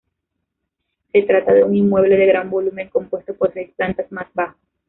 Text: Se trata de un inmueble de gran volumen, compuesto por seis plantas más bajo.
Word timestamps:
Se 1.11 1.21
trata 1.21 1.53
de 1.53 1.63
un 1.63 1.75
inmueble 1.75 2.17
de 2.17 2.25
gran 2.25 2.49
volumen, 2.49 2.89
compuesto 2.89 3.35
por 3.35 3.53
seis 3.53 3.69
plantas 3.77 4.11
más 4.11 4.25
bajo. 4.33 4.57